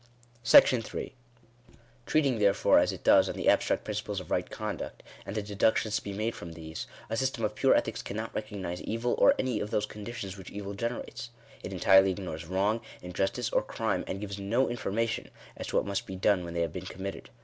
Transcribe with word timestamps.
§3. 0.43 1.11
Treating 2.07 2.39
therefore 2.39 2.79
as 2.79 2.91
it 2.91 3.03
does 3.03 3.29
on 3.29 3.35
the 3.35 3.47
abstract 3.47 3.83
principles 3.83 4.19
of 4.19 4.31
right 4.31 4.49
conduct, 4.49 5.03
and 5.27 5.35
the 5.37 5.43
deductions 5.43 5.97
to 5.97 6.03
be 6.03 6.11
made 6.11 6.33
from 6.33 6.53
these, 6.53 6.87
a 7.07 7.15
system 7.15 7.43
of 7.43 7.53
pure 7.53 7.75
ethics 7.75 8.01
cannot 8.01 8.33
recognise 8.33 8.81
evil, 8.81 9.13
or 9.19 9.35
any 9.37 9.59
of 9.59 9.69
those 9.69 9.85
conditions 9.85 10.39
which 10.39 10.49
evil 10.49 10.73
generates. 10.73 11.29
It 11.61 11.71
entirely 11.71 12.09
ignores 12.09 12.47
wrong, 12.47 12.81
injustice, 13.03 13.51
or 13.51 13.61
crime, 13.61 14.03
and 14.07 14.19
gives 14.19 14.39
no 14.39 14.67
information 14.71 15.29
as 15.55 15.67
to 15.67 15.75
what 15.75 15.85
must 15.85 16.07
be 16.07 16.15
done 16.15 16.43
when 16.43 16.55
they 16.55 16.61
have 16.61 16.73
been 16.73 16.85
committed. 16.87 17.29